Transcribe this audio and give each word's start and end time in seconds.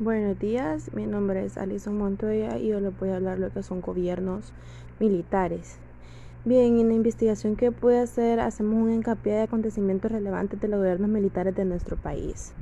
Buenos 0.00 0.38
días, 0.38 0.94
mi 0.94 1.06
nombre 1.06 1.44
es 1.44 1.58
Alison 1.58 1.98
Montoya 1.98 2.56
y 2.56 2.68
yo 2.68 2.78
les 2.78 2.96
voy 2.96 3.08
a 3.08 3.16
hablar 3.16 3.40
de 3.40 3.46
lo 3.46 3.52
que 3.52 3.64
son 3.64 3.80
gobiernos 3.80 4.52
militares. 5.00 5.78
Bien, 6.44 6.78
en 6.78 6.86
la 6.86 6.94
investigación 6.94 7.56
que 7.56 7.72
pude 7.72 7.98
hacer 7.98 8.38
hacemos 8.38 8.80
un 8.80 8.92
hincapié 8.92 9.32
de 9.32 9.42
acontecimientos 9.42 10.12
relevantes 10.12 10.60
de 10.60 10.68
los 10.68 10.78
gobiernos 10.78 11.10
militares 11.10 11.56
de 11.56 11.64
nuestro 11.64 11.96
país. 11.96 12.52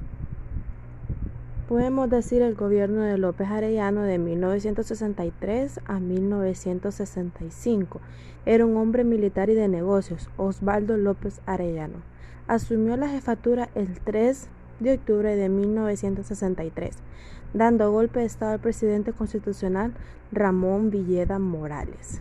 Podemos 1.68 2.08
decir 2.08 2.40
el 2.40 2.54
gobierno 2.54 3.02
de 3.02 3.18
López 3.18 3.48
Arellano 3.48 4.00
de 4.00 4.16
1963 4.16 5.80
a 5.84 6.00
1965. 6.00 8.00
Era 8.46 8.64
un 8.64 8.78
hombre 8.78 9.04
militar 9.04 9.50
y 9.50 9.54
de 9.54 9.68
negocios, 9.68 10.30
Osvaldo 10.38 10.96
López 10.96 11.42
Arellano. 11.44 11.98
Asumió 12.46 12.96
la 12.96 13.10
jefatura 13.10 13.68
el 13.74 14.00
3 14.00 14.48
de 14.80 14.94
octubre 14.94 15.36
de 15.36 15.48
1963, 15.48 16.96
dando 17.54 17.90
golpe 17.90 18.20
de 18.20 18.26
Estado 18.26 18.52
al 18.52 18.60
presidente 18.60 19.12
constitucional 19.12 19.94
Ramón 20.32 20.90
Villeda 20.90 21.38
Morales. 21.38 22.20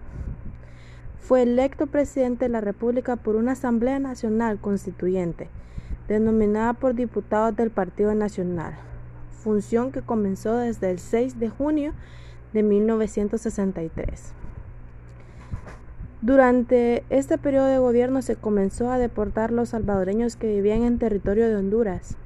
Fue 1.19 1.41
electo 1.41 1.87
presidente 1.87 2.45
de 2.45 2.49
la 2.49 2.61
República 2.61 3.15
por 3.15 3.35
una 3.35 3.53
Asamblea 3.53 3.99
Nacional 3.99 4.59
Constituyente, 4.59 5.49
denominada 6.07 6.73
por 6.73 6.93
diputados 6.93 7.55
del 7.55 7.71
Partido 7.71 8.13
Nacional, 8.13 8.75
función 9.31 9.91
que 9.91 10.01
comenzó 10.01 10.55
desde 10.57 10.91
el 10.91 10.99
6 10.99 11.39
de 11.39 11.49
junio 11.49 11.93
de 12.53 12.63
1963. 12.63 14.33
Durante 16.21 17.03
este 17.09 17.37
periodo 17.37 17.67
de 17.67 17.77
gobierno 17.77 18.21
se 18.21 18.35
comenzó 18.35 18.89
a 18.91 18.97
deportar 18.97 19.51
los 19.51 19.69
salvadoreños 19.69 20.35
que 20.35 20.47
vivían 20.47 20.83
en 20.83 20.97
territorio 20.97 21.47
de 21.47 21.55
Honduras 21.55 22.17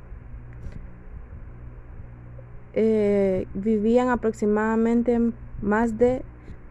eh, 2.74 3.48
vivían 3.54 4.10
aproximadamente 4.10 5.20
más 5.62 5.98
de 5.98 6.24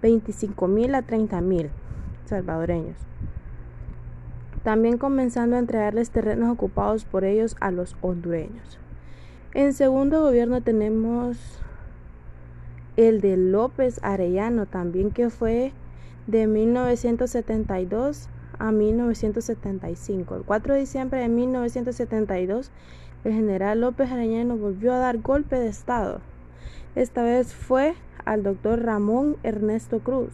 25 0.02 0.68
mil 0.68 0.94
a 0.94 1.02
30 1.02 1.40
mil 1.40 1.70
salvadoreños. 2.24 2.96
También 4.62 4.98
comenzando 4.98 5.56
a 5.56 5.60
entregarles 5.60 6.10
terrenos 6.10 6.50
ocupados 6.50 7.05
por 7.05 7.24
ellos 7.24 7.56
a 7.60 7.70
los 7.70 7.96
hondureños. 8.00 8.78
En 9.55 9.72
segundo 9.72 10.22
gobierno 10.22 10.60
tenemos 10.62 11.38
el 12.96 13.20
de 13.20 13.36
López 13.36 14.00
Arellano 14.02 14.66
también 14.66 15.10
que 15.10 15.30
fue 15.30 15.72
de 16.27 16.46
1972 16.46 18.28
a 18.58 18.72
1975. 18.72 20.36
El 20.36 20.42
4 20.42 20.74
de 20.74 20.80
diciembre 20.80 21.20
de 21.20 21.28
1972 21.28 22.70
el 23.24 23.33
general 23.33 23.80
López 23.80 24.11
Arellano 24.11 24.56
volvió 24.56 24.92
a 24.92 24.98
dar 24.98 25.19
golpe 25.19 25.56
de 25.56 25.69
Estado. 25.69 26.20
Esta 26.94 27.22
vez 27.22 27.55
fue 27.55 27.94
al 28.24 28.42
doctor 28.42 28.83
Ramón 28.83 29.36
Ernesto 29.42 30.00
Cruz. 30.00 30.33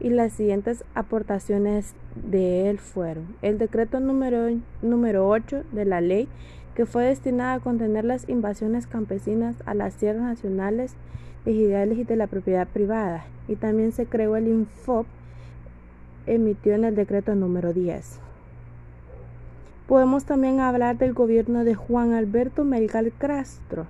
Y 0.00 0.10
las 0.10 0.32
siguientes 0.32 0.84
aportaciones 0.94 1.94
de 2.16 2.68
él 2.68 2.78
fueron 2.78 3.36
el 3.42 3.58
decreto 3.58 4.00
número, 4.00 4.48
número 4.82 5.28
8 5.28 5.62
de 5.72 5.84
la 5.84 6.00
ley 6.00 6.28
que 6.74 6.86
fue 6.86 7.04
destinada 7.04 7.54
a 7.54 7.60
contener 7.60 8.04
las 8.04 8.28
invasiones 8.28 8.86
campesinas 8.86 9.56
a 9.66 9.74
las 9.74 9.94
tierras 9.96 10.22
nacionales, 10.22 10.94
ejidales 11.44 11.98
y 11.98 12.04
de 12.04 12.16
la 12.16 12.26
propiedad 12.26 12.66
privada. 12.66 13.24
Y 13.46 13.56
también 13.56 13.92
se 13.92 14.06
creó 14.06 14.36
el 14.36 14.48
Infop 14.48 15.06
emitió 16.26 16.74
en 16.74 16.84
el 16.84 16.94
decreto 16.94 17.34
número 17.34 17.72
10. 17.72 18.20
Podemos 19.86 20.24
también 20.24 20.60
hablar 20.60 20.96
del 20.96 21.12
gobierno 21.12 21.64
de 21.64 21.74
Juan 21.74 22.12
Alberto 22.12 22.64
Melgar 22.64 23.10
Castro. 23.18 23.86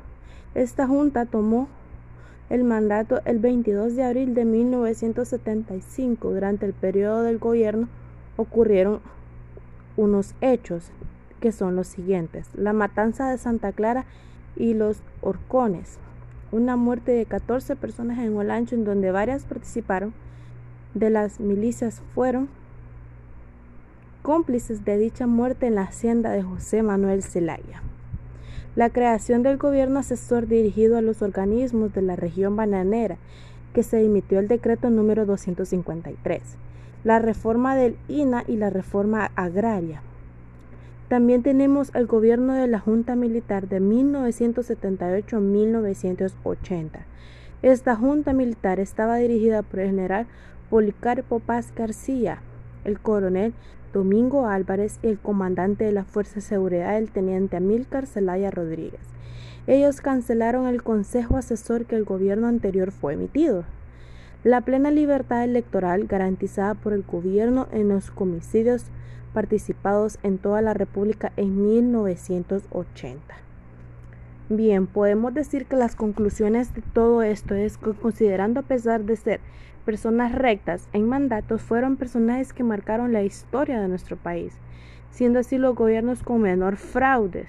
Esta 0.55 0.87
junta 0.87 1.27
tomó 1.27 1.69
el 2.49 2.65
mandato 2.65 3.21
el 3.27 3.39
22 3.39 3.95
de 3.95 4.03
abril 4.03 4.35
de 4.35 4.47
1975. 4.47 6.31
Durante 6.31 6.65
el 6.65 6.73
periodo 6.73 7.23
del 7.23 7.39
gobierno 7.39 7.89
ocurrieron 8.37 9.01
unos 9.97 10.35
hechos 10.41 10.91
que 11.41 11.53
son 11.53 11.77
los 11.77 11.89
siguientes. 11.89 12.49
La 12.55 12.73
matanza 12.73 13.31
de 13.31 13.37
Santa 13.37 13.73
Clara 13.73 14.07
y 14.57 14.73
los 14.73 15.03
horcones. 15.21 15.99
Una 16.53 16.77
muerte 16.77 17.13
de 17.13 17.27
14 17.27 17.77
personas 17.77 18.19
en 18.19 18.35
Olancho 18.37 18.75
en 18.75 18.85
donde 18.85 19.11
varias 19.11 19.45
participaron 19.45 20.15
de 20.95 21.11
las 21.11 21.39
milicias 21.39 22.03
fueron 22.15 22.49
cómplices 24.23 24.85
de 24.85 24.99
dicha 24.99 25.27
muerte 25.27 25.67
en 25.67 25.75
la 25.75 25.83
hacienda 25.83 26.31
de 26.31 26.43
José 26.43 26.83
Manuel 26.83 27.23
Zelaya. 27.23 27.83
La 28.77 28.89
creación 28.89 29.43
del 29.43 29.59
gobierno 29.59 29.99
asesor 29.99 30.47
dirigido 30.47 30.97
a 30.97 31.03
los 31.03 31.21
organismos 31.21 31.93
de 31.93 32.03
la 32.03 32.17
región 32.17 32.57
bananera, 32.57 33.19
que 33.75 33.83
se 33.83 34.03
emitió 34.05 34.39
el 34.39 34.49
decreto 34.49 34.91
número 34.91 35.27
253. 35.27 36.43
La 37.05 37.19
reforma 37.19 37.75
del 37.75 37.97
INA 38.09 38.45
y 38.47 38.57
la 38.57 38.71
reforma 38.71 39.31
agraria. 39.35 40.03
También 41.09 41.43
tenemos 41.43 41.91
el 41.95 42.07
gobierno 42.07 42.55
de 42.55 42.69
la 42.69 42.79
Junta 42.79 43.17
Militar 43.17 43.69
de 43.69 43.81
1978 43.81 45.41
1980. 45.41 47.07
Esta 47.61 47.97
Junta 47.97 48.33
Militar 48.33 48.81
estaba 48.81 49.17
dirigida 49.17 49.63
por 49.63 49.81
el 49.81 49.89
general 49.89 50.27
Policarpo 50.71 51.39
Paz 51.41 51.73
García, 51.77 52.41
el 52.85 53.01
coronel 53.01 53.55
Domingo 53.93 54.47
Álvarez 54.47 54.99
y 55.03 55.09
el 55.09 55.19
comandante 55.19 55.85
de 55.85 55.93
la 55.93 56.05
Fuerza 56.05 56.37
de 56.37 56.41
Seguridad, 56.41 56.97
el 56.97 57.11
teniente 57.11 57.57
Amílcar 57.57 58.07
Zelaya 58.07 58.51
Rodríguez. 58.51 59.03
Ellos 59.67 60.01
cancelaron 60.01 60.67
el 60.67 60.83
consejo 60.83 61.37
asesor 61.37 61.85
que 61.85 61.97
el 61.97 62.05
gobierno 62.05 62.47
anterior 62.47 62.91
fue 62.91 63.15
emitido. 63.15 63.65
La 64.45 64.63
plena 64.63 64.91
libertad 64.91 65.45
electoral 65.45 66.07
garantizada 66.07 66.75
por 66.75 66.93
el 66.95 67.05
gobierno 67.05 67.69
en 67.71 67.89
los 67.89 68.11
comicidios 68.11 68.87
participados 69.33 70.19
en 70.23 70.39
toda 70.39 70.63
la 70.63 70.75
República 70.75 71.33
en 71.37 71.65
1980. 71.65 73.23
Bien, 74.55 74.87
podemos 74.87 75.33
decir 75.33 75.65
que 75.65 75.77
las 75.77 75.97
conclusiones 75.97 76.75
de 76.75 76.83
todo 76.83 77.23
esto 77.23 77.55
es 77.55 77.79
que 77.79 77.93
considerando 77.93 78.61
a 78.61 78.65
pesar 78.65 79.03
de 79.03 79.17
ser 79.17 79.41
personas 79.87 80.33
rectas 80.33 80.91
en 80.93 81.09
mandatos, 81.09 81.63
fueron 81.63 81.97
personajes 81.97 82.53
que 82.53 82.63
marcaron 82.63 83.15
la 83.15 83.23
historia 83.23 83.81
de 83.81 83.89
nuestro 83.89 84.19
país, 84.19 84.53
siendo 85.11 85.39
así 85.39 85.57
los 85.57 85.75
gobiernos 85.75 86.23
con 86.23 86.43
menor 86.43 86.77
fraudes 86.77 87.49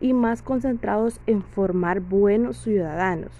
y 0.00 0.12
más 0.12 0.42
concentrados 0.42 1.20
en 1.26 1.42
formar 1.42 1.98
buenos 1.98 2.58
ciudadanos, 2.58 3.32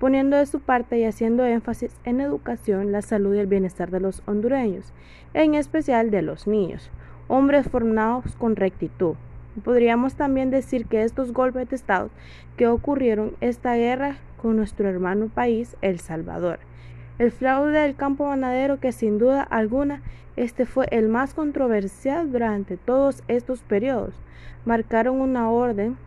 poniendo 0.00 0.38
de 0.38 0.46
su 0.46 0.58
parte 0.58 0.98
y 0.98 1.04
haciendo 1.04 1.44
énfasis 1.44 1.94
en 2.02 2.20
educación, 2.20 2.90
la 2.90 3.02
salud 3.02 3.36
y 3.36 3.38
el 3.38 3.46
bienestar 3.46 3.92
de 3.92 4.00
los 4.00 4.24
hondureños, 4.26 4.92
en 5.34 5.54
especial 5.54 6.10
de 6.10 6.22
los 6.22 6.48
niños, 6.48 6.90
hombres 7.28 7.68
formados 7.68 8.34
con 8.34 8.56
rectitud, 8.56 9.14
Podríamos 9.64 10.14
también 10.14 10.50
decir 10.50 10.86
que 10.86 11.02
estos 11.02 11.32
golpes 11.32 11.68
de 11.68 11.76
Estado 11.76 12.10
que 12.56 12.68
ocurrieron 12.68 13.34
esta 13.40 13.74
guerra 13.74 14.16
con 14.40 14.56
nuestro 14.56 14.88
hermano 14.88 15.28
país, 15.28 15.76
El 15.82 15.98
Salvador. 15.98 16.60
El 17.18 17.32
fraude 17.32 17.78
del 17.78 17.96
campo 17.96 18.28
ganadero 18.28 18.80
que 18.80 18.92
sin 18.92 19.18
duda 19.18 19.42
alguna 19.42 20.02
este 20.36 20.64
fue 20.64 20.86
el 20.90 21.08
más 21.08 21.34
controversial 21.34 22.32
durante 22.32 22.76
todos 22.76 23.22
estos 23.28 23.60
periodos. 23.62 24.14
Marcaron 24.64 25.20
una 25.20 25.50
orden 25.50 25.98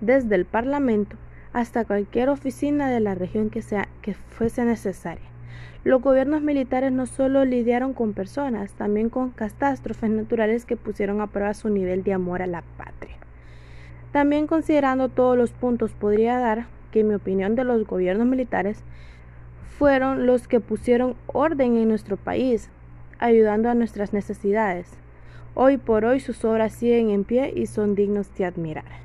desde 0.00 0.34
el 0.34 0.44
Parlamento 0.44 1.16
hasta 1.52 1.84
cualquier 1.84 2.28
oficina 2.28 2.90
de 2.90 3.00
la 3.00 3.14
región 3.14 3.48
que, 3.48 3.62
sea, 3.62 3.88
que 4.02 4.14
fuese 4.14 4.64
necesaria. 4.64 5.33
Los 5.84 6.00
gobiernos 6.00 6.40
militares 6.40 6.92
no 6.92 7.04
solo 7.04 7.44
lidiaron 7.44 7.92
con 7.92 8.14
personas, 8.14 8.72
también 8.72 9.10
con 9.10 9.32
catástrofes 9.32 10.08
naturales 10.08 10.64
que 10.64 10.78
pusieron 10.78 11.20
a 11.20 11.26
prueba 11.26 11.52
su 11.52 11.68
nivel 11.68 12.02
de 12.02 12.14
amor 12.14 12.40
a 12.40 12.46
la 12.46 12.62
patria. 12.78 13.16
También 14.10 14.46
considerando 14.46 15.10
todos 15.10 15.36
los 15.36 15.52
puntos 15.52 15.92
podría 15.92 16.38
dar 16.38 16.68
que 16.90 17.00
en 17.00 17.08
mi 17.08 17.14
opinión 17.14 17.54
de 17.54 17.64
los 17.64 17.86
gobiernos 17.86 18.26
militares 18.26 18.82
fueron 19.78 20.24
los 20.24 20.48
que 20.48 20.58
pusieron 20.58 21.16
orden 21.26 21.76
en 21.76 21.88
nuestro 21.88 22.16
país, 22.16 22.70
ayudando 23.18 23.68
a 23.68 23.74
nuestras 23.74 24.14
necesidades. 24.14 24.90
Hoy 25.54 25.76
por 25.76 26.06
hoy 26.06 26.18
sus 26.18 26.46
obras 26.46 26.72
siguen 26.72 27.10
en 27.10 27.24
pie 27.24 27.52
y 27.54 27.66
son 27.66 27.94
dignos 27.94 28.34
de 28.36 28.46
admirar. 28.46 29.03